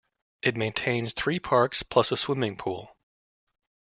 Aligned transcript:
It 0.41 0.57
maintains 0.57 1.13
three 1.13 1.39
parks 1.39 1.83
plus 1.83 2.11
a 2.11 2.17
swimming 2.17 2.57
pool. 2.57 2.97